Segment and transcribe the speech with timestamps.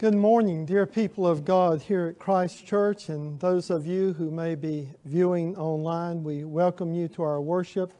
[0.00, 4.30] Good morning, dear people of God here at Christ Church, and those of you who
[4.30, 6.24] may be viewing online.
[6.24, 7.92] We welcome you to our worship.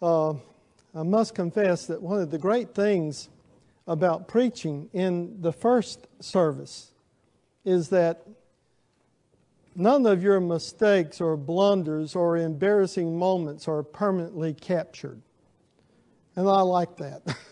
[0.00, 0.30] Uh,
[0.94, 3.28] I must confess that one of the great things
[3.86, 6.92] about preaching in the first service
[7.62, 8.26] is that
[9.76, 15.20] none of your mistakes or blunders or embarrassing moments are permanently captured.
[16.36, 17.36] And I like that.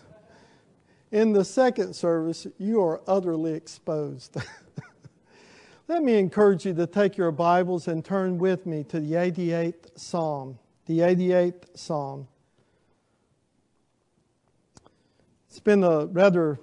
[1.11, 4.37] In the second service, you are utterly exposed.
[5.89, 9.99] Let me encourage you to take your Bibles and turn with me to the 88th
[9.99, 10.57] Psalm.
[10.85, 12.29] The 88th Psalm.
[15.49, 16.59] It's been a rather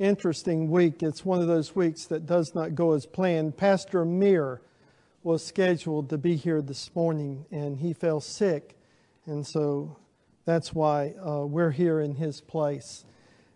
[0.00, 1.04] interesting week.
[1.04, 3.56] It's one of those weeks that does not go as planned.
[3.56, 4.60] Pastor Meir
[5.22, 8.76] was scheduled to be here this morning, and he fell sick,
[9.26, 9.96] and so
[10.44, 13.04] that's why uh, we're here in his place.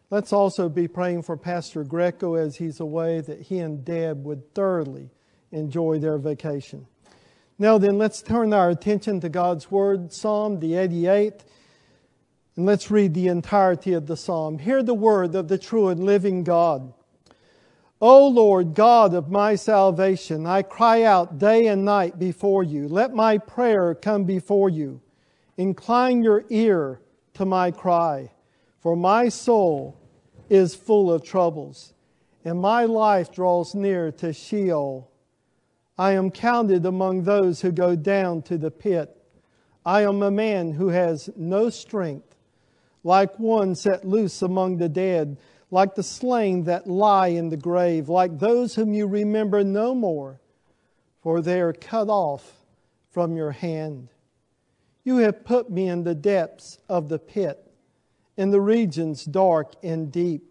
[0.08, 4.54] Let's also be praying for Pastor Greco as he's away, that he and Deb would
[4.54, 5.10] thoroughly
[5.50, 6.86] enjoy their vacation.
[7.58, 11.40] Now, then, let's turn our attention to God's Word, Psalm the 88th,
[12.54, 14.58] and let's read the entirety of the psalm.
[14.58, 16.92] Hear the word of the true and living God.
[18.00, 22.88] O Lord, God of my salvation, I cry out day and night before you.
[22.88, 25.00] Let my prayer come before you.
[25.56, 27.00] Incline your ear
[27.34, 28.30] to my cry.
[28.80, 29.98] For my soul
[30.48, 31.92] is full of troubles,
[32.44, 35.10] and my life draws near to Sheol.
[35.98, 39.16] I am counted among those who go down to the pit.
[39.84, 42.36] I am a man who has no strength,
[43.02, 45.38] like one set loose among the dead,
[45.70, 50.40] like the slain that lie in the grave, like those whom you remember no more,
[51.22, 52.52] for they are cut off
[53.10, 54.08] from your hand.
[55.02, 57.65] You have put me in the depths of the pit
[58.36, 60.42] in the regions dark and deep.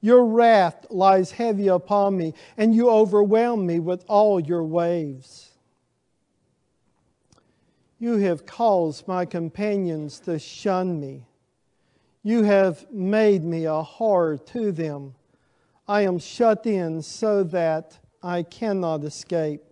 [0.00, 5.50] Your wrath lies heavy upon me, and you overwhelm me with all your waves.
[7.98, 11.26] You have caused my companions to shun me.
[12.22, 15.14] You have made me a horror to them.
[15.86, 19.62] I am shut in so that I cannot escape.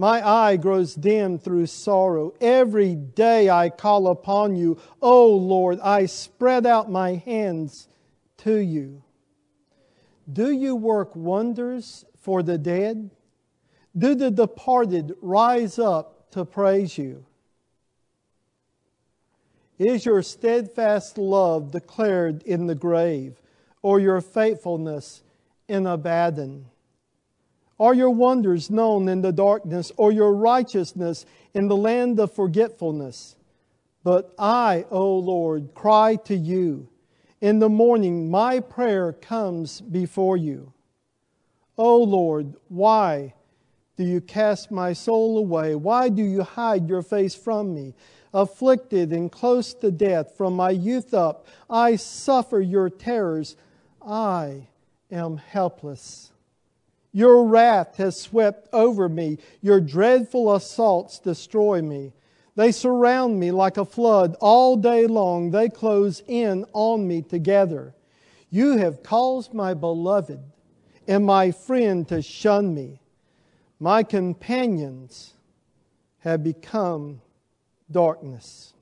[0.00, 2.32] My eye grows dim through sorrow.
[2.40, 4.78] Every day I call upon you.
[5.02, 7.86] O oh Lord, I spread out my hands
[8.38, 9.02] to you.
[10.32, 13.10] Do you work wonders for the dead?
[13.94, 17.26] Do the departed rise up to praise you?
[19.78, 23.38] Is your steadfast love declared in the grave,
[23.82, 25.22] or your faithfulness
[25.68, 26.70] in Abaddon?
[27.80, 31.24] Are your wonders known in the darkness, or your righteousness
[31.54, 33.36] in the land of forgetfulness?
[34.04, 36.88] But I, O Lord, cry to you.
[37.40, 40.74] In the morning, my prayer comes before you.
[41.78, 43.32] O Lord, why
[43.96, 45.74] do you cast my soul away?
[45.74, 47.94] Why do you hide your face from me?
[48.34, 53.56] Afflicted and close to death from my youth up, I suffer your terrors.
[54.06, 54.68] I
[55.10, 56.30] am helpless.
[57.12, 59.38] Your wrath has swept over me.
[59.60, 62.12] Your dreadful assaults destroy me.
[62.56, 65.50] They surround me like a flood all day long.
[65.50, 67.94] They close in on me together.
[68.50, 70.40] You have caused my beloved
[71.06, 73.00] and my friend to shun me.
[73.78, 75.34] My companions
[76.18, 77.22] have become
[77.90, 78.74] darkness.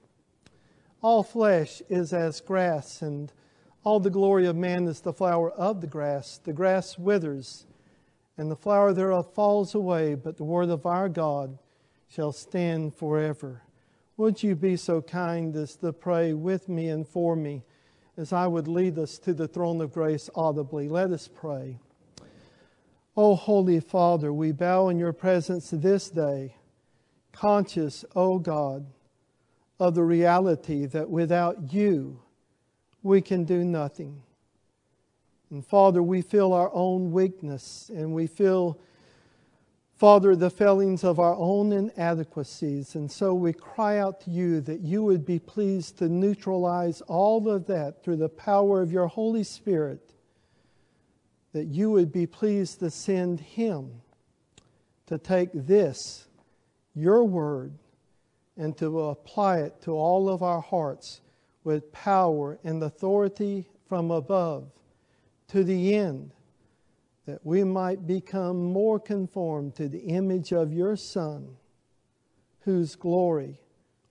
[1.00, 3.32] All flesh is as grass, and
[3.84, 6.40] all the glory of man is the flower of the grass.
[6.42, 7.64] The grass withers
[8.38, 11.58] and the flower thereof falls away, but the word of our God
[12.08, 13.62] shall stand forever.
[14.16, 17.64] Would you be so kind as to pray with me and for me
[18.16, 20.88] as I would lead us to the throne of grace audibly?
[20.88, 21.78] Let us pray.
[23.16, 26.54] O Holy Father, we bow in your presence this day,
[27.32, 28.86] conscious, O God,
[29.80, 32.20] of the reality that without you
[33.02, 34.22] we can do nothing.
[35.50, 38.78] And Father, we feel our own weakness and we feel,
[39.96, 42.94] Father, the failings of our own inadequacies.
[42.94, 47.48] And so we cry out to you that you would be pleased to neutralize all
[47.48, 50.12] of that through the power of your Holy Spirit,
[51.52, 54.02] that you would be pleased to send Him
[55.06, 56.26] to take this,
[56.94, 57.72] your word,
[58.58, 61.22] and to apply it to all of our hearts
[61.64, 64.70] with power and authority from above
[65.48, 66.30] to the end
[67.26, 71.56] that we might become more conformed to the image of your Son,
[72.60, 73.60] whose glory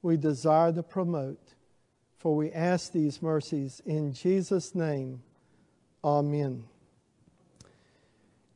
[0.02, 1.56] we desire to promote.
[2.18, 5.22] For we ask these mercies in Jesus' name.
[6.04, 6.64] Amen.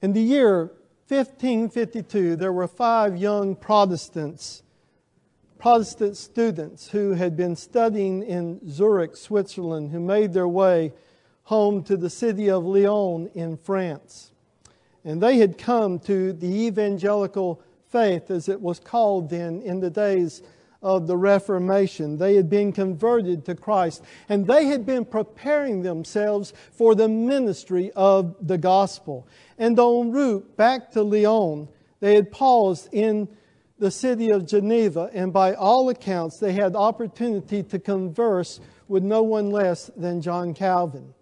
[0.01, 0.71] In the year
[1.07, 4.63] 1552, there were five young Protestants,
[5.59, 10.93] Protestant students who had been studying in Zurich, Switzerland, who made their way
[11.43, 14.31] home to the city of Lyon in France.
[15.03, 19.89] And they had come to the evangelical faith, as it was called then in the
[19.89, 20.41] days
[20.81, 22.17] of the Reformation.
[22.17, 27.91] They had been converted to Christ, and they had been preparing themselves for the ministry
[27.95, 29.27] of the gospel.
[29.57, 31.67] And en route back to Lyon,
[31.99, 33.27] they had paused in
[33.77, 39.23] the city of Geneva, and by all accounts, they had opportunity to converse with no
[39.23, 41.13] one less than John Calvin.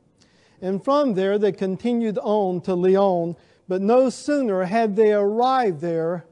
[0.61, 3.35] And from there, they continued on to Lyon,
[3.67, 6.25] but no sooner had they arrived there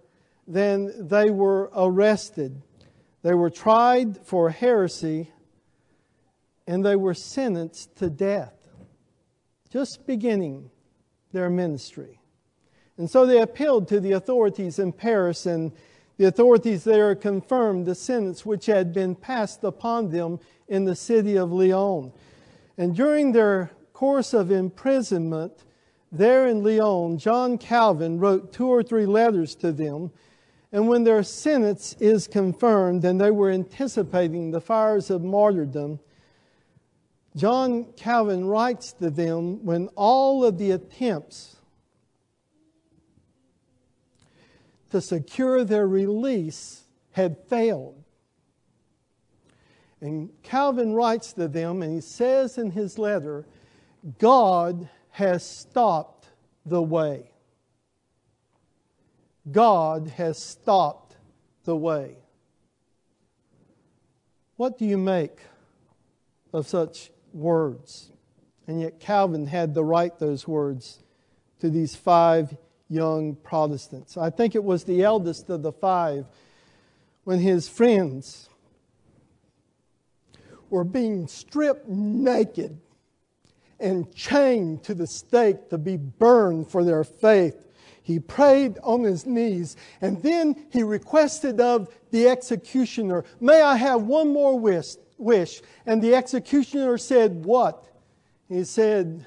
[0.48, 2.62] than they were arrested.
[3.22, 5.32] They were tried for heresy
[6.66, 8.54] and they were sentenced to death,
[9.70, 10.70] just beginning
[11.32, 12.20] their ministry.
[12.98, 15.72] And so they appealed to the authorities in Paris, and
[16.18, 21.38] the authorities there confirmed the sentence which had been passed upon them in the city
[21.38, 22.12] of Lyon.
[22.78, 25.64] And during their course of imprisonment
[26.12, 30.12] there in Lyon, John Calvin wrote two or three letters to them
[30.72, 36.00] and when their sentence is confirmed and they were anticipating the fires of martyrdom,
[37.36, 41.56] John Calvin writes to them when all of the attempts
[44.92, 46.84] to secure their release
[47.14, 48.04] had failed.
[50.02, 53.48] And Calvin writes to them, and he says in his letter,
[54.20, 56.28] God has stopped
[56.66, 57.32] the way.
[59.52, 61.18] God has stopped
[61.66, 62.18] the way.
[64.56, 65.40] What do you make
[66.54, 68.12] of such words?
[68.66, 71.04] And yet, Calvin had to write those words
[71.60, 72.56] to these five
[72.90, 74.18] young Protestants.
[74.18, 76.26] I think it was the eldest of the five
[77.24, 78.50] when his friends
[80.70, 82.80] were being stripped naked
[83.80, 87.56] and chained to the stake to be burned for their faith
[88.08, 94.04] he prayed on his knees, and then he requested of the executioner, May I have
[94.04, 94.96] one more wish?
[95.18, 95.62] wish?
[95.86, 97.86] And the executioner said, What?
[98.48, 99.26] He said,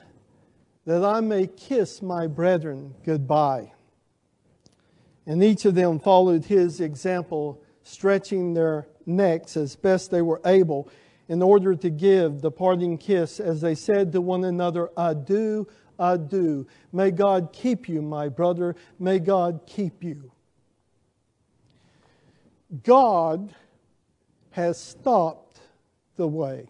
[0.87, 3.70] That I may kiss my brethren goodbye.
[5.26, 10.88] And each of them followed his example, stretching their necks as best they were able
[11.30, 15.64] in order to give the parting kiss as they said to one another, Adieu,
[15.96, 16.66] adieu.
[16.92, 18.74] May God keep you, my brother.
[18.98, 20.32] May God keep you.
[22.82, 23.54] God
[24.50, 25.60] has stopped
[26.16, 26.66] the way.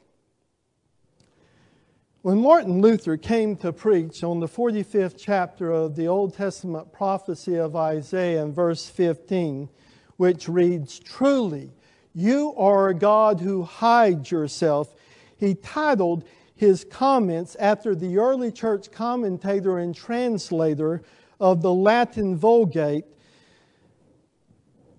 [2.21, 7.57] When Martin Luther came to preach on the 45th chapter of the Old Testament prophecy
[7.57, 9.71] of Isaiah in verse 15,
[10.19, 11.73] which reads, Truly,
[12.15, 14.95] you are a God who hides yourself,
[15.37, 16.25] he titled
[16.55, 21.03] his comments after the early church commentator and translator
[21.41, 23.07] of the Latin Vulgate,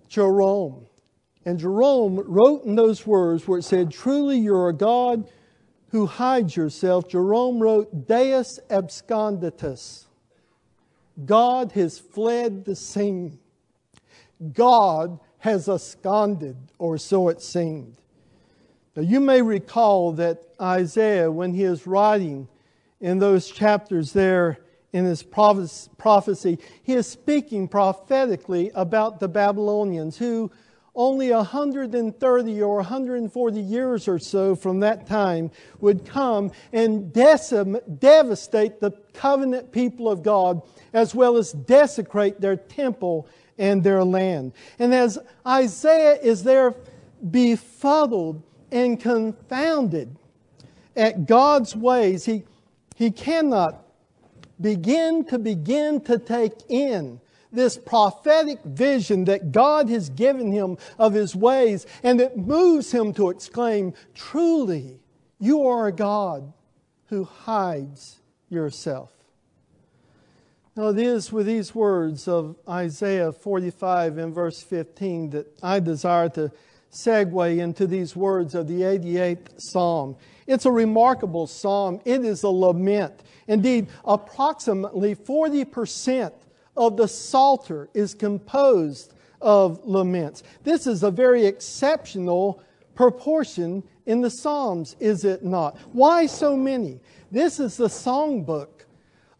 [0.08, 0.86] Jerome.
[1.44, 5.30] And Jerome wrote in those words where it said, Truly you're a God
[5.90, 7.08] who hides yourself.
[7.08, 10.06] Jerome wrote, Deus absconditus.
[11.24, 13.38] God has fled the scene.
[14.52, 17.96] God has absconded, or so it seemed.
[18.94, 22.46] Now, you may recall that Isaiah, when he is writing
[23.00, 24.58] in those chapters there
[24.92, 30.52] in his prophecy, he is speaking prophetically about the Babylonians who
[30.94, 38.78] only 130 or 140 years or so from that time would come and decim- devastate
[38.78, 43.26] the covenant people of God as well as desecrate their temple
[43.62, 44.52] and their land.
[44.80, 46.74] And as Isaiah is there
[47.30, 48.42] befuddled
[48.72, 50.16] and confounded
[50.96, 52.24] at God's ways.
[52.24, 52.42] He,
[52.96, 53.86] he cannot
[54.60, 57.20] begin to begin to take in
[57.52, 63.12] this prophetic vision that God has given him of his ways, and it moves him
[63.14, 64.98] to exclaim, Truly,
[65.38, 66.52] you are a God
[67.06, 69.12] who hides yourself.
[70.74, 76.30] Now, it is with these words of Isaiah 45 and verse 15 that I desire
[76.30, 76.50] to
[76.90, 80.16] segue into these words of the 88th Psalm.
[80.46, 82.00] It's a remarkable psalm.
[82.06, 83.22] It is a lament.
[83.48, 86.32] Indeed, approximately 40%
[86.74, 89.12] of the Psalter is composed
[89.42, 90.42] of laments.
[90.64, 92.62] This is a very exceptional
[92.94, 95.76] proportion in the Psalms, is it not?
[95.92, 97.00] Why so many?
[97.30, 98.81] This is the songbook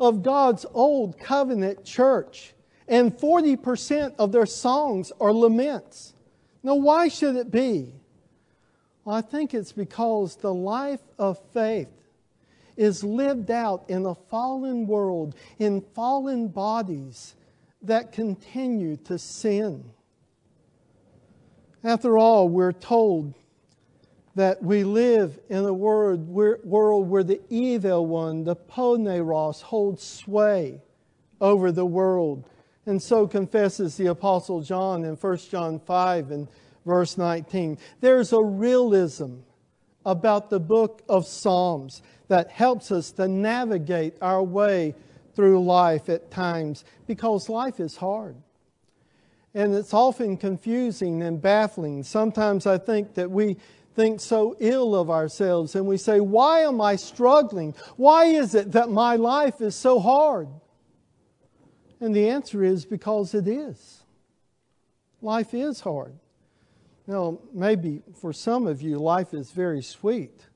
[0.03, 2.55] of God's old covenant church,
[2.89, 6.13] and 40% of their songs are laments.
[6.63, 7.95] Now, why should it be?
[9.05, 11.89] Well, I think it's because the life of faith
[12.77, 17.35] is lived out in a fallen world, in fallen bodies
[17.83, 19.85] that continue to sin.
[21.85, 23.35] After all, we're told
[24.35, 30.81] that we live in a world where, the evil one, the poneros, holds sway
[31.41, 32.49] over the world.
[32.87, 36.49] And so confesses the Apostle John in 1 John 5 and
[36.85, 37.79] verse 19.
[38.01, 39.37] There's a realism
[40.05, 44.95] about the book of Psalms that helps us to navigate our way
[45.35, 48.37] through life at times because life is hard.
[49.55, 52.03] And it's often confusing and baffling.
[52.03, 53.59] Sometimes I think that we
[53.95, 57.75] think so ill of ourselves and we say, Why am I struggling?
[57.97, 60.49] Why is it that my life is so hard?
[62.01, 64.03] And the answer is because it is.
[65.21, 66.15] Life is hard.
[67.07, 70.47] Now, maybe for some of you, life is very sweet.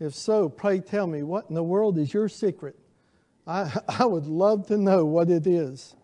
[0.00, 2.76] If so, pray tell me, what in the world is your secret?
[3.46, 5.96] I, I would love to know what it is.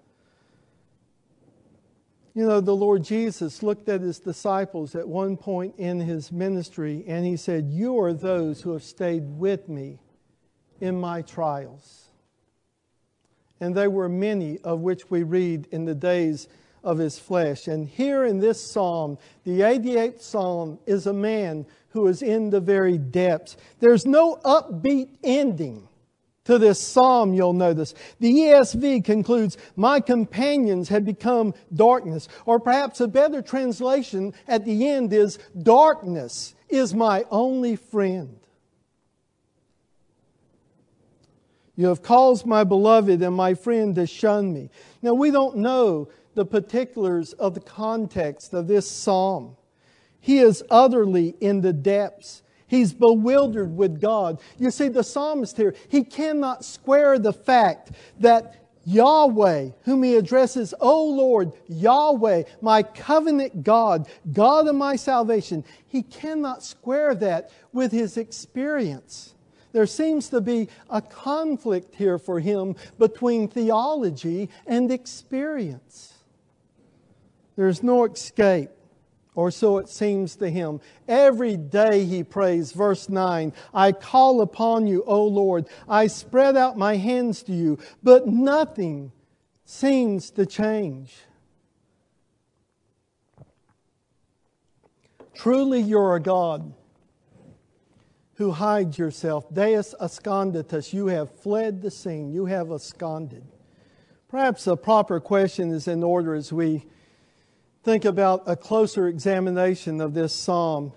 [2.34, 7.04] You know, the Lord Jesus looked at his disciples at one point in his ministry
[7.06, 10.00] and he said, You are those who have stayed with me
[10.80, 12.08] in my trials.
[13.60, 16.48] And there were many of which we read in the days
[16.82, 17.68] of his flesh.
[17.68, 22.60] And here in this psalm, the 88th psalm, is a man who is in the
[22.60, 23.56] very depths.
[23.78, 25.88] There's no upbeat ending
[26.44, 27.94] to this psalm, you'll notice.
[28.20, 32.28] The ESV concludes, My companions have become darkness.
[32.44, 38.38] Or perhaps a better translation at the end is, Darkness is my only friend.
[41.76, 44.70] You have caused my beloved and my friend to shun me.
[45.02, 49.56] Now, we don't know the particulars of the context of this psalm.
[50.20, 52.42] He is utterly in the depths.
[52.74, 54.40] He's bewildered with God.
[54.58, 60.74] You see, the psalmist here, he cannot square the fact that Yahweh, whom he addresses,
[60.80, 67.92] O Lord, Yahweh, my covenant God, God of my salvation, he cannot square that with
[67.92, 69.34] his experience.
[69.70, 76.12] There seems to be a conflict here for him between theology and experience.
[77.54, 78.70] There's no escape,
[79.34, 80.80] or so it seems to him.
[81.08, 85.66] Every day he prays, verse 9 I call upon you, O Lord.
[85.88, 89.12] I spread out my hands to you, but nothing
[89.64, 91.14] seems to change.
[95.34, 96.72] Truly, you're a God
[98.34, 99.52] who hides yourself.
[99.52, 103.44] Deus absconditus, you have fled the scene, you have absconded.
[104.28, 106.84] Perhaps a proper question is in order as we
[107.84, 110.92] think about a closer examination of this psalm.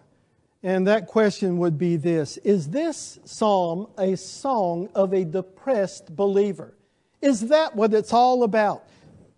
[0.63, 6.75] And that question would be this Is this psalm a song of a depressed believer?
[7.22, 8.88] Is that what it's all about?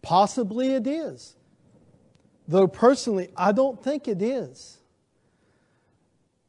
[0.01, 1.35] Possibly it is.
[2.47, 4.78] Though personally, I don't think it is.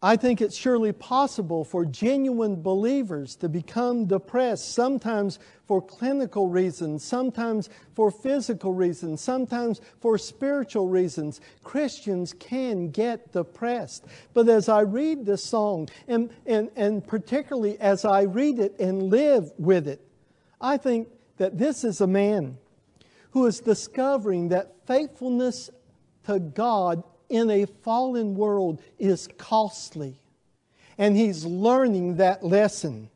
[0.02, 7.04] I think it's surely possible for genuine believers to become depressed, sometimes for clinical reasons,
[7.04, 11.42] sometimes for physical reasons, sometimes for spiritual reasons.
[11.64, 14.06] Christians can get depressed.
[14.32, 19.10] But as I read this song, and, and, and particularly as I read it and
[19.10, 20.00] live with it,
[20.62, 22.56] I think that this is a man
[23.32, 25.68] who is discovering that faithfulness
[26.24, 30.20] to God in a fallen world is costly.
[30.98, 33.08] And he's learning that lesson.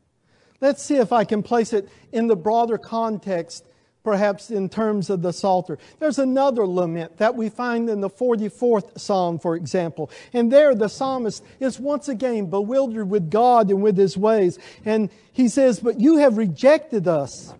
[0.61, 3.67] Let's see if I can place it in the broader context,
[4.03, 5.77] perhaps in terms of the Psalter.
[5.99, 10.09] There's another lament that we find in the 44th Psalm, for example.
[10.33, 14.57] And there the psalmist is once again bewildered with God and with his ways.
[14.85, 17.53] And he says, But you have rejected us.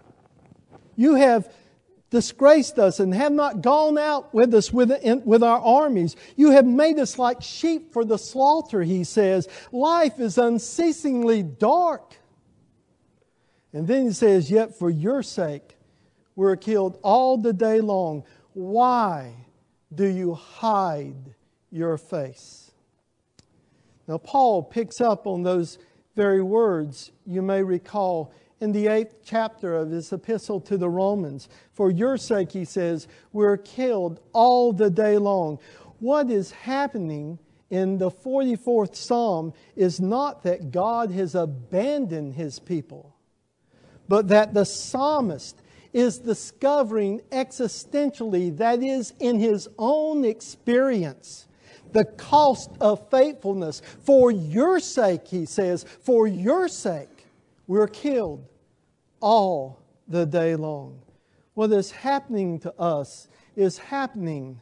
[0.95, 1.53] You have
[2.15, 4.89] disgraced us and have not gone out with us with,
[5.25, 6.15] with our armies.
[6.37, 9.49] You have made us like sheep for the slaughter, he says.
[9.73, 12.15] Life is unceasingly dark.
[13.73, 15.75] And then he says, Yet for your sake
[16.37, 18.23] we're killed all the day long.
[18.53, 19.33] Why
[19.93, 21.35] do you hide
[21.69, 22.71] your face?
[24.07, 25.79] Now, Paul picks up on those
[26.15, 28.31] very words you may recall
[28.61, 31.49] in the eighth chapter of his epistle to the Romans.
[31.73, 35.59] For your sake, he says, we're killed all the day long.
[35.99, 43.15] What is happening in the 44th Psalm is not that God has abandoned his people,
[44.07, 51.47] but that the psalmist is discovering existentially, that is, in his own experience,
[51.93, 53.81] the cost of faithfulness.
[54.01, 57.14] For your sake, he says, for your sake,
[57.67, 58.45] we're killed
[59.19, 61.01] all the day long.
[61.53, 64.59] What is happening to us is happening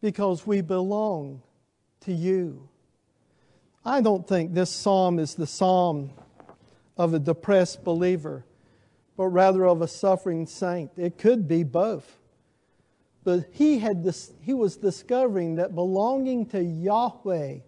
[0.00, 1.42] because we belong
[2.00, 2.68] to you.
[3.84, 6.10] I don't think this psalm is the psalm
[6.96, 8.44] of a depressed believer,
[9.16, 10.90] but rather of a suffering saint.
[10.96, 12.18] It could be both.
[13.24, 17.58] But he, had this, he was discovering that belonging to Yahweh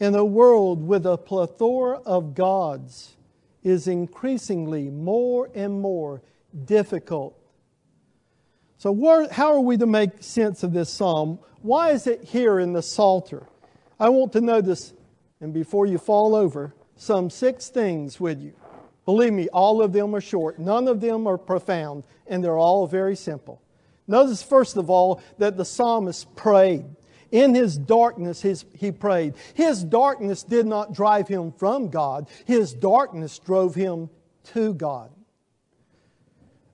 [0.00, 3.14] in a world with a plethora of gods
[3.64, 6.22] is increasingly more and more
[6.66, 7.36] difficult.
[8.76, 11.38] So, where, how are we to make sense of this psalm?
[11.62, 13.46] Why is it here in the Psalter?
[13.98, 14.92] I want to notice,
[15.40, 18.52] and before you fall over, some six things with you.
[19.06, 20.58] Believe me, all of them are short.
[20.58, 23.62] None of them are profound, and they're all very simple.
[24.06, 26.84] Notice, first of all, that the psalmist prayed.
[27.34, 29.34] In his darkness, his, he prayed.
[29.54, 34.08] His darkness did not drive him from God, his darkness drove him
[34.52, 35.10] to God.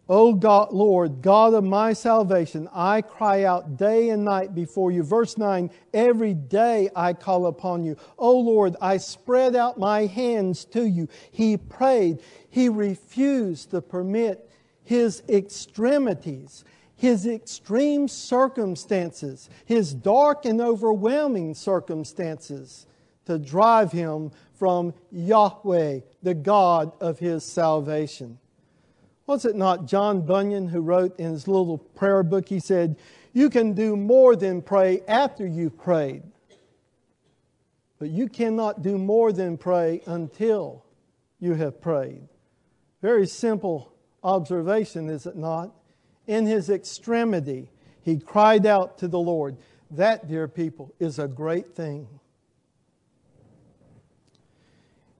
[0.06, 5.02] O God, Lord, God of my salvation, I cry out day and night before you.
[5.02, 7.96] Verse 9, every day I call upon you.
[8.18, 11.08] O Lord, I spread out my hands to you.
[11.30, 12.20] He prayed.
[12.50, 14.50] He refused to permit
[14.84, 16.64] his extremities,
[17.00, 22.86] his extreme circumstances, his dark and overwhelming circumstances
[23.24, 28.38] to drive him from Yahweh, the God of his salvation.
[29.26, 32.46] Was it not John Bunyan who wrote in his little prayer book?
[32.46, 32.96] He said,
[33.32, 36.22] You can do more than pray after you've prayed,
[37.98, 40.84] but you cannot do more than pray until
[41.38, 42.28] you have prayed.
[43.00, 43.90] Very simple
[44.22, 45.79] observation, is it not?
[46.30, 47.72] In his extremity,
[48.02, 49.56] he cried out to the Lord.
[49.90, 52.06] That, dear people, is a great thing.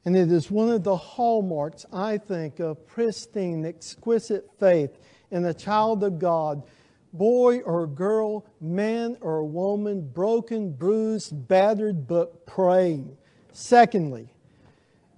[0.05, 4.97] And it is one of the hallmarks, I think, of pristine, exquisite faith
[5.33, 6.63] in a child of God,
[7.13, 13.19] boy or girl, man or woman, broken, bruised, battered, but praying.
[13.51, 14.33] Secondly,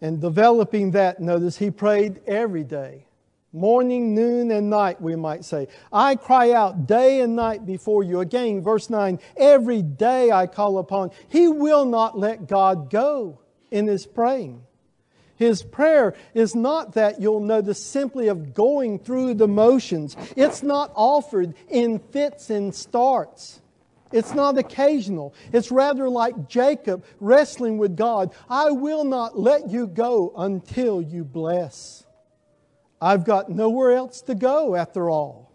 [0.01, 3.05] and developing that, notice he prayed every day.
[3.55, 5.69] Morning, noon, and night, we might say.
[5.93, 8.21] I cry out day and night before you.
[8.21, 11.11] Again, verse 9, every day I call upon.
[11.29, 14.63] He will not let God go in his praying.
[15.37, 20.17] His prayer is not that you'll notice simply of going through the motions.
[20.37, 23.61] It's not offered in fits and starts.
[24.13, 25.35] It's not occasional.
[25.53, 28.33] It's rather like Jacob wrestling with God.
[28.49, 32.02] I will not let you go until you bless.
[33.03, 35.51] I've got nowhere else to go after all.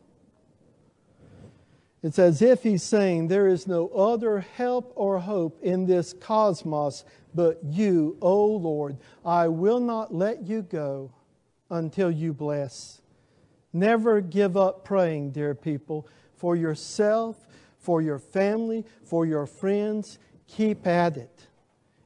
[2.03, 7.05] It's as if he's saying, There is no other help or hope in this cosmos
[7.33, 8.97] but you, O Lord.
[9.25, 11.13] I will not let you go
[11.69, 13.01] until you bless.
[13.71, 16.05] Never give up praying, dear people,
[16.35, 17.47] for yourself,
[17.79, 20.19] for your family, for your friends.
[20.47, 21.47] Keep at it.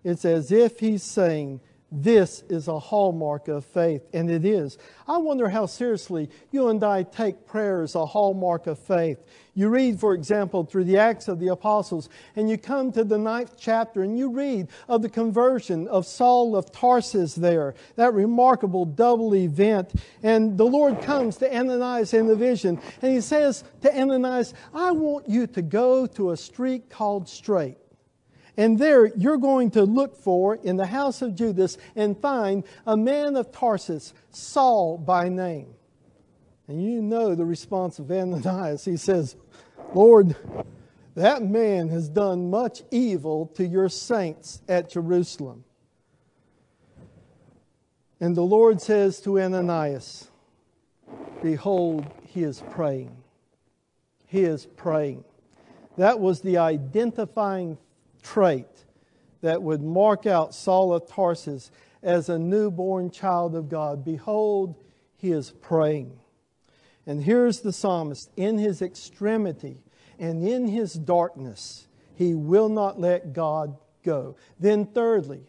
[0.04, 4.78] It's as if he's saying, this is a hallmark of faith, and it is.
[5.10, 9.20] I wonder how seriously you and I take prayer as a hallmark of faith.
[9.56, 13.18] You read, for example, through the Acts of the Apostles, and you come to the
[13.18, 18.86] ninth chapter, and you read of the conversion of Saul of Tarsus there, that remarkable
[18.86, 19.94] double event.
[20.24, 24.92] And the Lord comes to Ananias in the vision, and he says to Ananias, I
[24.92, 27.81] want you to go to a street called Straight.
[28.58, 32.98] And there you're going to look for in the house of Judas and find a
[32.98, 35.74] man of Tarsus, Saul by name.
[36.68, 38.86] And you know the response of Ananias.
[38.86, 39.36] He says,
[39.94, 40.36] Lord,
[41.16, 45.64] that man has done much evil to your saints at Jerusalem.
[48.20, 50.30] And the Lord says to Ananias,
[51.42, 53.16] Behold, he is praying.
[54.28, 55.26] He is praying.
[55.98, 57.78] That was the identifying
[58.22, 58.68] trait
[59.42, 61.72] that would mark out Saul of Tarsus
[62.04, 64.04] as a newborn child of God.
[64.04, 64.76] Behold,
[65.18, 66.20] he is praying.
[67.06, 69.78] And here's the psalmist in his extremity
[70.20, 74.36] and in his darkness, he will not let God go.
[74.60, 75.44] Then, thirdly,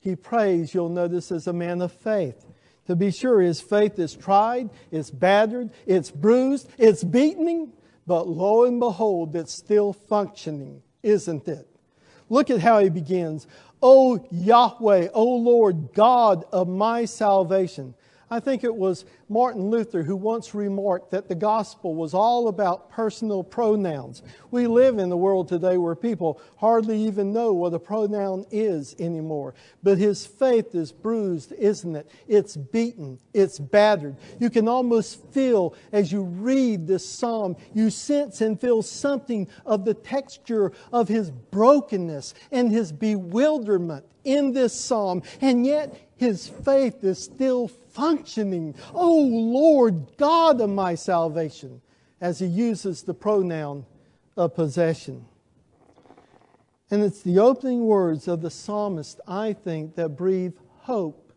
[0.00, 2.44] he prays, you'll notice, as a man of faith.
[2.86, 7.72] To be sure, his faith is tried, it's battered, it's bruised, it's beaten,
[8.06, 11.71] but lo and behold, it's still functioning, isn't it?
[12.32, 13.46] Look at how he begins.
[13.82, 17.94] O Yahweh, O Lord, God of my salvation.
[18.32, 22.88] I think it was Martin Luther who once remarked that the gospel was all about
[22.88, 24.22] personal pronouns.
[24.50, 28.96] We live in a world today where people hardly even know what a pronoun is
[28.98, 29.52] anymore.
[29.82, 32.10] But his faith is bruised, isn't it?
[32.26, 34.16] It's beaten, it's battered.
[34.40, 39.84] You can almost feel as you read this psalm, you sense and feel something of
[39.84, 45.22] the texture of his brokenness and his bewilderment in this psalm.
[45.42, 48.74] And yet, his faith is still functioning.
[48.94, 51.80] Oh Lord, God of my salvation,
[52.20, 53.84] as he uses the pronoun
[54.36, 55.26] of possession.
[56.90, 61.32] And it's the opening words of the psalmist, I think, that breathe hope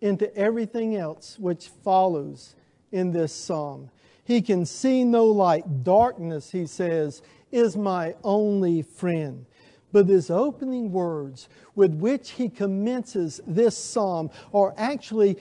[0.00, 2.54] into everything else which follows
[2.92, 3.90] in this psalm.
[4.24, 5.82] He can see no light.
[5.82, 9.46] Darkness, he says, is my only friend.
[9.90, 15.38] But his opening words with which he commences this psalm are actually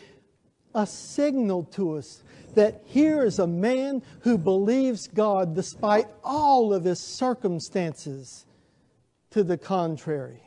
[0.77, 6.83] a signal to us that here is a man who believes God despite all of
[6.83, 8.45] his circumstances
[9.31, 10.41] to the contrary.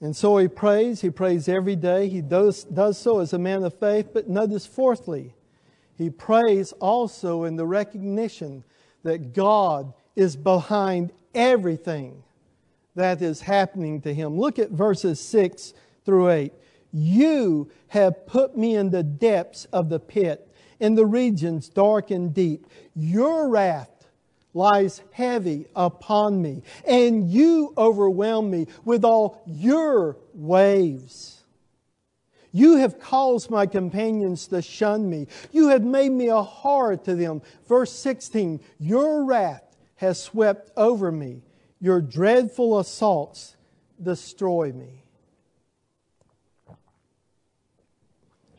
[0.00, 1.02] And so he prays.
[1.02, 2.08] He prays every day.
[2.08, 4.08] He does, does so as a man of faith.
[4.14, 5.34] But notice, fourthly,
[5.96, 8.64] he prays also in the recognition
[9.02, 12.22] that God is behind everything
[12.94, 14.38] that is happening to him.
[14.38, 15.74] Look at verses 6
[16.06, 16.52] through 8.
[16.92, 22.34] You have put me in the depths of the pit, in the regions dark and
[22.34, 22.66] deep.
[22.94, 24.06] Your wrath
[24.54, 31.40] lies heavy upon me, and you overwhelm me with all your waves.
[32.52, 35.28] You have caused my companions to shun me.
[35.52, 37.42] You have made me a horror to them.
[37.68, 41.42] Verse 16 Your wrath has swept over me.
[41.80, 43.56] Your dreadful assaults
[44.02, 45.04] destroy me.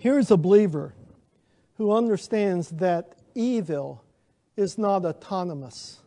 [0.01, 0.95] Here's a believer
[1.77, 4.03] who understands that evil
[4.57, 5.99] is not autonomous,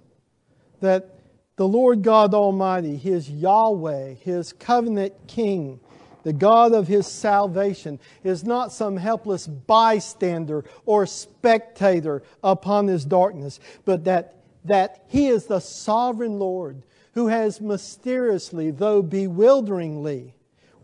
[0.80, 1.20] that
[1.54, 5.78] the Lord God Almighty, His Yahweh, His covenant King,
[6.24, 13.60] the God of His salvation, is not some helpless bystander or spectator upon His darkness,
[13.84, 20.34] but that, that He is the sovereign Lord who has mysteriously, though bewilderingly,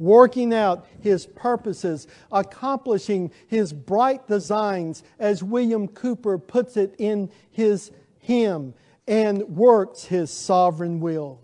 [0.01, 7.93] working out his purposes, accomplishing his bright designs, as William Cowper puts it in his
[8.19, 8.75] hymn,
[9.07, 11.41] and works his sovereign will.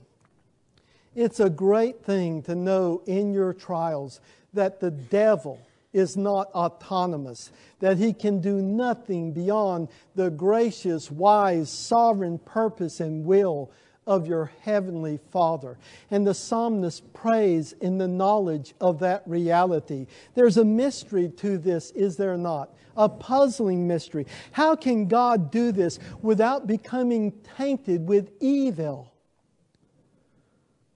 [1.15, 4.21] It's a great thing to know in your trials
[4.53, 5.61] that the devil
[5.93, 13.25] is not autonomous, that he can do nothing beyond the gracious, wise, sovereign purpose and
[13.25, 13.71] will
[14.07, 15.77] of your heavenly Father.
[16.11, 20.07] And the psalmist prays in the knowledge of that reality.
[20.35, 22.75] There's a mystery to this, is there not?
[22.97, 24.27] A puzzling mystery.
[24.53, 29.13] How can God do this without becoming tainted with evil?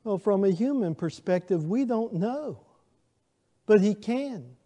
[0.05, 2.61] Well, from a human perspective, we don't know.
[3.67, 4.57] But He can.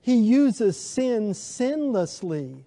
[0.00, 2.64] He uses sin sinlessly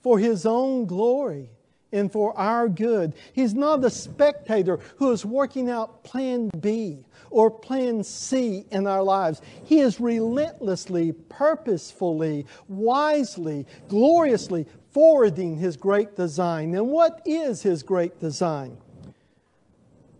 [0.00, 1.50] for His own glory
[1.94, 3.14] and for our good.
[3.32, 9.02] He's not a spectator who is working out plan B or plan C in our
[9.02, 9.40] lives.
[9.64, 16.74] He is relentlessly, purposefully, wisely, gloriously forwarding His great design.
[16.74, 18.76] And what is His great design?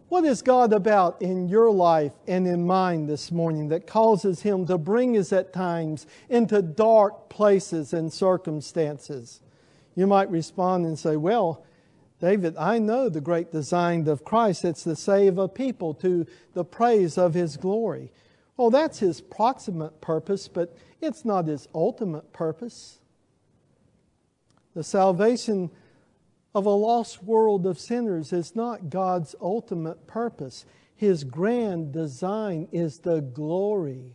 [0.09, 4.67] What is God about in your life and in mine this morning that causes Him
[4.67, 9.41] to bring us at times into dark places and circumstances?
[9.95, 11.65] You might respond and say, Well,
[12.21, 14.65] David, I know the great design of Christ.
[14.65, 18.11] It's to save a people to the praise of his glory.
[18.57, 23.01] Well, that's his proximate purpose, but it's not his ultimate purpose.
[24.75, 25.71] The salvation
[26.55, 30.65] of a lost world of sinners is not God's ultimate purpose.
[30.95, 34.15] His grand design is the glory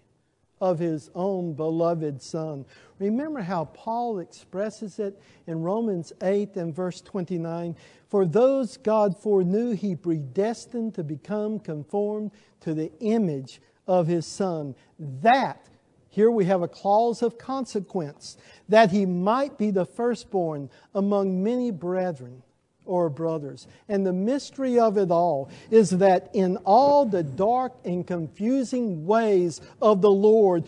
[0.62, 2.66] of his own beloved Son.
[3.00, 7.76] Remember how Paul expresses it in Romans 8 and verse 29
[8.08, 14.76] For those God foreknew, he predestined to become conformed to the image of his Son.
[15.00, 15.68] That,
[16.10, 21.72] here we have a clause of consequence, that he might be the firstborn among many
[21.72, 22.44] brethren
[22.90, 23.68] or brothers.
[23.88, 29.62] And the mystery of it all is that in all the dark and confusing ways
[29.80, 30.66] of the Lord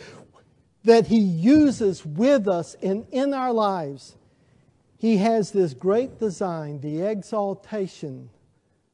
[0.84, 4.16] that He uses with us and in our lives,
[4.98, 8.30] He has this great design, the exaltation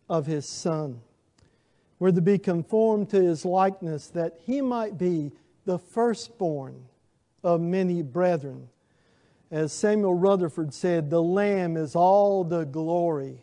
[0.10, 1.02] of His Son.
[2.00, 5.34] We're to be conformed to His likeness that He might be
[5.66, 6.86] the firstborn
[7.44, 8.70] of many brethren.
[9.50, 13.42] As Samuel Rutherford said, the Lamb is all the glory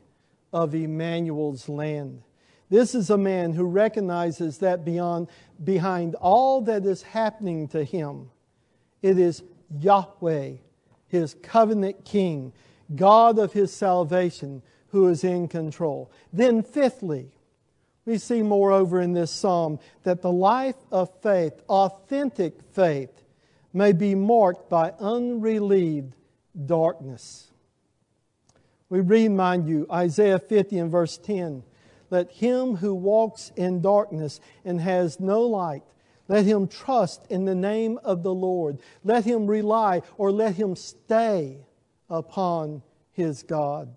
[0.52, 2.22] of Emmanuel's land.
[2.68, 5.28] This is a man who recognizes that beyond,
[5.62, 8.30] behind all that is happening to him,
[9.02, 9.42] it is
[9.80, 10.52] Yahweh,
[11.08, 12.52] his covenant king,
[12.94, 16.10] God of his salvation, who is in control.
[16.32, 17.30] Then, fifthly,
[18.04, 23.23] we see, moreover, in this psalm that the life of faith, authentic faith,
[23.74, 26.14] may be marked by unrelieved
[26.64, 27.50] darkness.
[28.88, 31.64] We remind you, Isaiah 50 and verse 10
[32.08, 35.82] Let him who walks in darkness and has no light,
[36.28, 38.78] let him trust in the name of the Lord.
[39.02, 41.58] Let him rely or let him stay
[42.08, 42.82] upon
[43.12, 43.94] his God.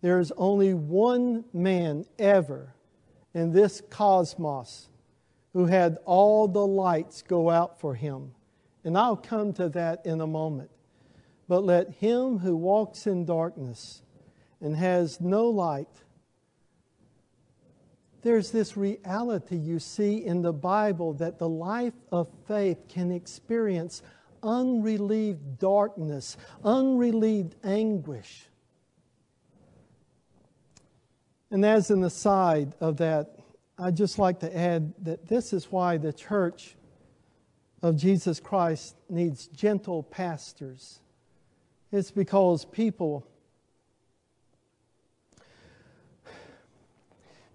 [0.00, 2.74] There is only one man ever
[3.34, 4.88] in this cosmos
[5.52, 8.32] who had all the lights go out for him.
[8.86, 10.70] And I'll come to that in a moment.
[11.48, 14.00] But let him who walks in darkness
[14.60, 15.88] and has no light,
[18.22, 24.02] there's this reality you see in the Bible that the life of faith can experience
[24.40, 28.46] unrelieved darkness, unrelieved anguish.
[31.50, 33.34] And as an aside of that,
[33.78, 36.76] I'd just like to add that this is why the church
[37.82, 41.00] of Jesus Christ needs gentle pastors.
[41.92, 43.26] It's because people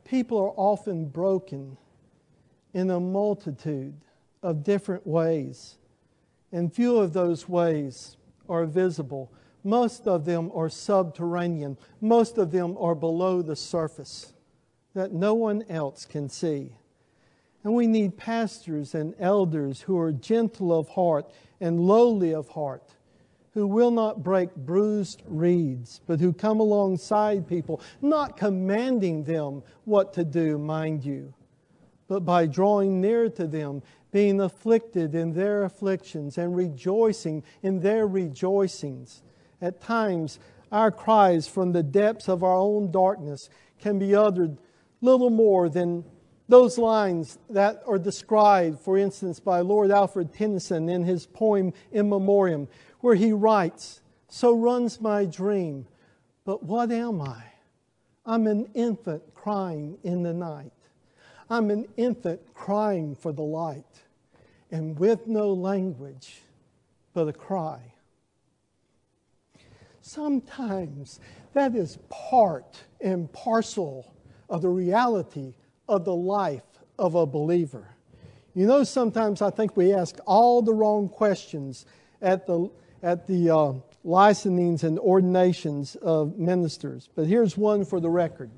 [0.05, 1.77] people are often broken
[2.73, 3.93] in a multitude
[4.43, 5.77] of different ways,
[6.51, 8.17] and few of those ways
[8.49, 9.31] are visible.
[9.63, 11.77] Most of them are subterranean.
[12.01, 14.33] Most of them are below the surface
[14.93, 16.73] that no one else can see.
[17.63, 22.95] And we need pastors and elders who are gentle of heart and lowly of heart,
[23.53, 30.13] who will not break bruised reeds, but who come alongside people, not commanding them what
[30.13, 31.33] to do, mind you,
[32.07, 38.07] but by drawing near to them, being afflicted in their afflictions and rejoicing in their
[38.07, 39.21] rejoicings.
[39.61, 40.39] At times,
[40.71, 44.57] our cries from the depths of our own darkness can be uttered
[45.01, 46.03] little more than
[46.51, 52.09] those lines that are described, for instance, by Lord Alfred Tennyson in his poem In
[52.09, 52.67] Memoriam,
[52.99, 55.87] where he writes, So runs my dream,
[56.43, 57.41] but what am I?
[58.25, 60.73] I'm an infant crying in the night.
[61.49, 64.01] I'm an infant crying for the light,
[64.71, 66.41] and with no language
[67.13, 67.93] but a cry.
[70.01, 71.21] Sometimes
[71.53, 74.13] that is part and parcel
[74.49, 75.53] of the reality
[75.91, 76.63] of the life
[76.97, 77.85] of a believer.
[78.53, 81.85] You know, sometimes I think we ask all the wrong questions
[82.21, 82.71] at the,
[83.03, 83.73] at the uh,
[84.05, 87.09] licensings and ordinations of ministers.
[87.13, 88.51] But here's one for the record.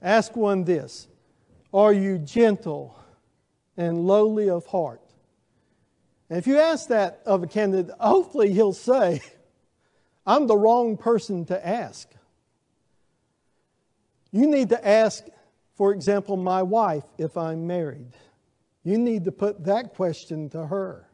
[0.00, 1.08] Ask one this
[1.74, 2.96] Are you gentle
[3.76, 5.02] and lowly of heart?
[6.30, 9.20] And if you ask that of a candidate, hopefully he'll say,
[10.26, 12.08] I'm the wrong person to ask.
[14.30, 15.24] You need to ask
[15.78, 18.16] for example, my wife, if I'm married,
[18.82, 21.08] you need to put that question to her.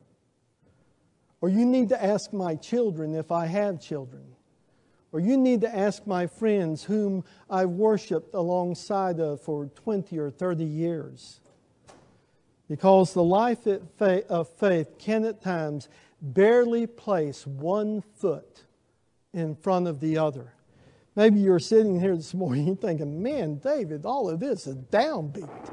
[1.42, 4.24] Or you need to ask my children if I have children.
[5.12, 10.31] Or you need to ask my friends whom I've worshiped alongside of for 20 or
[10.31, 11.40] 30 years.
[12.66, 15.90] Because the life of faith can at times
[16.22, 18.64] barely place one foot
[19.35, 20.54] in front of the other.
[21.16, 25.72] Maybe you're sitting here this morning thinking, man, David, all of this is downbeat.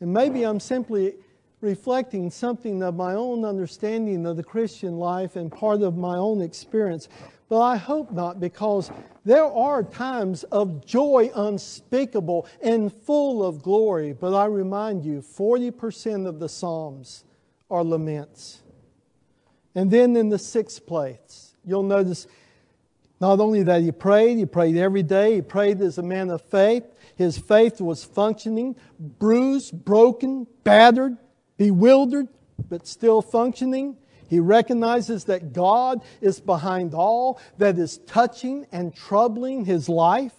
[0.00, 1.14] And maybe I'm simply
[1.60, 6.40] reflecting something of my own understanding of the Christian life and part of my own
[6.40, 7.08] experience.
[7.48, 8.90] But I hope not, because
[9.24, 14.12] there are times of joy unspeakable and full of glory.
[14.12, 17.24] But I remind you, 40% of the Psalms
[17.70, 18.62] are laments.
[19.74, 22.26] And then in the sixth place, you'll notice
[23.20, 25.36] not only that he prayed, he prayed every day.
[25.36, 26.84] He prayed as a man of faith.
[27.16, 31.16] His faith was functioning, bruised, broken, battered,
[31.56, 32.28] bewildered,
[32.68, 33.96] but still functioning.
[34.28, 40.34] He recognizes that God is behind all that is touching and troubling his life.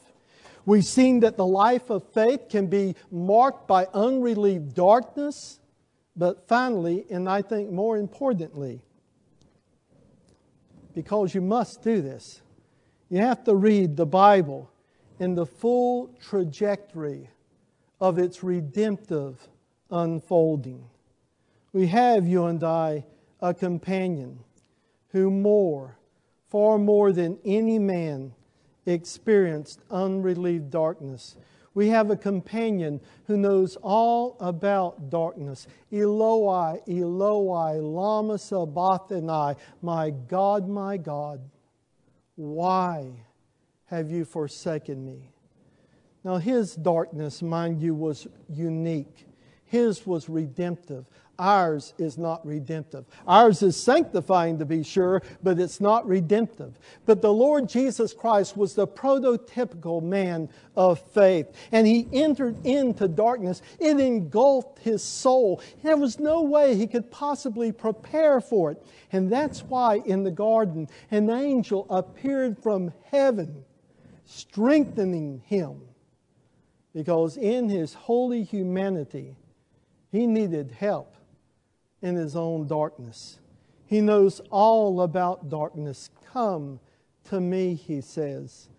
[0.66, 5.60] We've seen that the life of faith can be marked by unrelieved darkness,
[6.16, 8.82] but finally, and I think more importantly,
[10.94, 12.42] because you must do this,
[13.10, 14.70] you have to read the Bible
[15.20, 17.30] in the full trajectory
[18.00, 19.48] of its redemptive
[19.92, 20.86] unfolding.
[21.74, 23.06] We have, you and I,
[23.42, 24.40] a companion
[25.10, 25.98] who more,
[26.50, 28.34] far more than any man,
[28.86, 31.36] experienced unrelieved darkness.
[31.74, 35.68] We have a companion who knows all about darkness.
[35.92, 41.40] Eloi, Eloi, lama sabachthani, my God, my God,
[42.40, 43.26] why
[43.88, 45.30] have you forsaken me?
[46.24, 49.28] Now, his darkness, mind you, was unique.
[49.66, 51.06] His was redemptive.
[51.40, 53.06] Ours is not redemptive.
[53.26, 56.78] Ours is sanctifying to be sure, but it's not redemptive.
[57.06, 63.08] But the Lord Jesus Christ was the prototypical man of faith, and he entered into
[63.08, 63.62] darkness.
[63.80, 65.62] It engulfed his soul.
[65.82, 68.86] There was no way he could possibly prepare for it.
[69.14, 73.64] And that's why in the garden, an angel appeared from heaven,
[74.26, 75.82] strengthening him.
[76.94, 79.38] Because in his holy humanity,
[80.12, 81.16] he needed help
[82.02, 83.40] in his own darkness.
[83.86, 86.10] He knows all about darkness.
[86.32, 86.80] Come
[87.30, 88.70] to me, he says.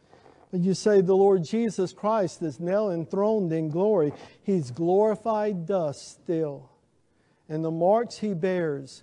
[0.51, 6.11] When you say the Lord Jesus Christ is now enthroned in glory, he's glorified dust
[6.23, 6.71] still.
[7.49, 9.03] And the marks he bears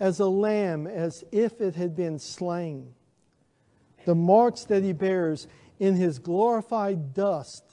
[0.00, 2.94] as a lamb, as if it had been slain.
[4.04, 5.46] The marks that he bears
[5.78, 7.64] in his glorified dust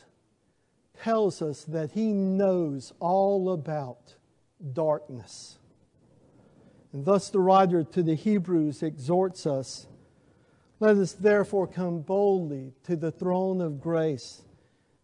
[1.01, 4.15] tells us that he knows all about
[4.73, 5.57] darkness.
[6.93, 9.87] And thus the writer to the Hebrews exhorts us
[10.81, 14.41] let us therefore come boldly to the throne of grace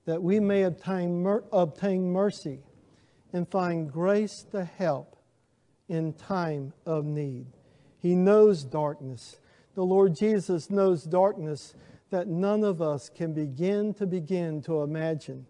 [0.06, 2.62] that we may obtain, mer- obtain mercy
[3.32, 5.18] and find grace to help
[5.88, 7.46] in time of need.
[8.00, 9.38] He knows darkness.
[9.76, 11.76] The Lord Jesus knows darkness
[12.10, 15.46] that none of us can begin to begin to imagine.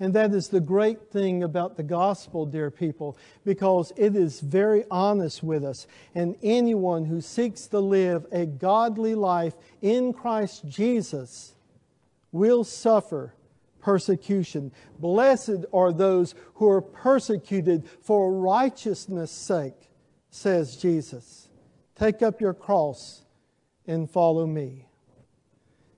[0.00, 4.84] And that is the great thing about the gospel, dear people, because it is very
[4.90, 5.88] honest with us.
[6.14, 11.54] And anyone who seeks to live a godly life in Christ Jesus
[12.30, 13.34] will suffer
[13.80, 14.70] persecution.
[15.00, 19.90] Blessed are those who are persecuted for righteousness' sake,
[20.30, 21.48] says Jesus.
[21.96, 23.24] Take up your cross
[23.86, 24.84] and follow me.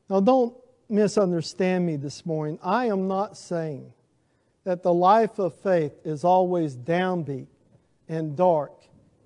[0.09, 0.57] Now, don't
[0.91, 2.59] misunderstand me this morning.
[2.63, 3.93] I am not saying
[4.65, 7.47] that the life of faith is always downbeat
[8.09, 8.73] and dark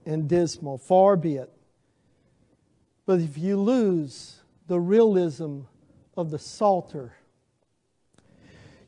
[0.06, 0.78] and dismal.
[0.78, 1.50] Far be it.
[3.06, 5.60] But if you lose the realism
[6.16, 7.12] of the Psalter,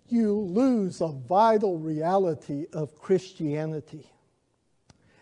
[0.08, 4.10] you lose a vital reality of Christianity.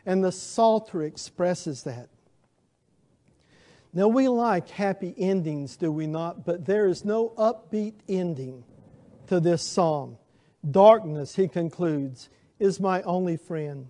[0.05, 2.09] And the Psalter expresses that.
[3.97, 6.45] Now, we like happy endings, do we not?
[6.45, 8.65] But there is no upbeat ending
[9.29, 10.19] to this psalm.
[10.69, 12.29] Darkness, he concludes,
[12.59, 13.89] is my only friend.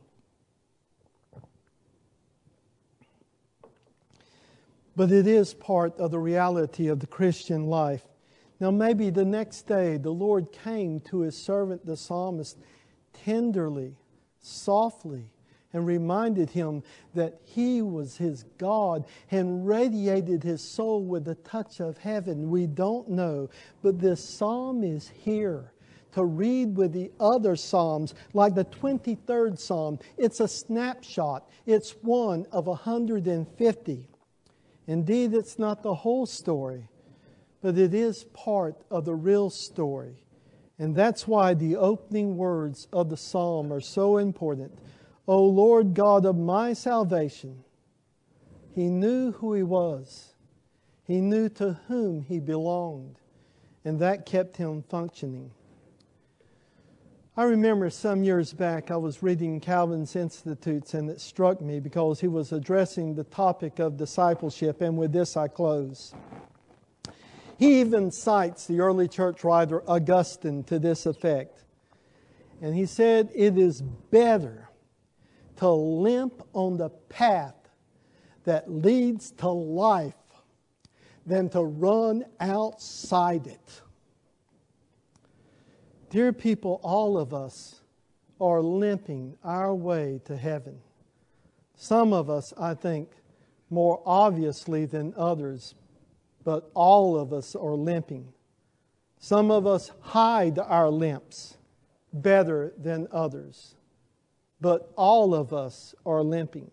[4.95, 8.05] But it is part of the reality of the Christian life.
[8.61, 12.59] Now, maybe the next day the Lord came to his servant the psalmist
[13.25, 13.97] tenderly,
[14.40, 15.31] softly,
[15.74, 16.82] and reminded him
[17.12, 22.48] that he was his God and radiated his soul with the touch of heaven.
[22.48, 23.50] We don't know,
[23.82, 25.72] but this psalm is here
[26.12, 29.98] to read with the other psalms, like the 23rd psalm.
[30.16, 34.08] It's a snapshot, it's one of 150.
[34.87, 36.88] Indeed, it's not the whole story,
[37.60, 40.24] but it is part of the real story.
[40.78, 44.78] And that's why the opening words of the psalm are so important.
[45.26, 47.64] O Lord God of my salvation.
[48.74, 50.34] He knew who he was,
[51.04, 53.16] he knew to whom he belonged,
[53.84, 55.50] and that kept him functioning.
[57.37, 62.20] I remember some years back I was reading Calvin's Institutes, and it struck me because
[62.20, 66.14] he was addressing the topic of discipleship, and with this I close.
[67.58, 71.62] He even cites the early church writer Augustine to this effect.
[72.60, 74.68] And he said, It is better
[75.57, 77.55] to limp on the path
[78.44, 80.15] that leads to life
[81.27, 83.81] than to run outside it.
[86.11, 87.81] Dear people, all of us
[88.40, 90.81] are limping our way to heaven.
[91.77, 93.11] Some of us, I think,
[93.71, 95.75] more obviously than others,
[96.44, 98.33] but all of us are limping.
[99.19, 101.57] Some of us hide our limps
[102.13, 103.75] better than others
[104.65, 106.71] but all of us are limping.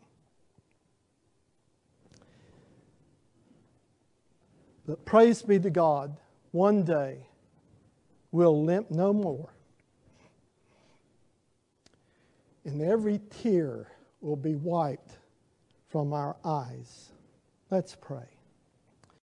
[4.88, 6.16] But praise be to God,
[6.52, 7.28] one day
[8.32, 9.50] we'll limp no more.
[12.64, 15.18] And every tear will be wiped
[15.89, 17.10] from our eyes.
[17.70, 18.30] Let's pray.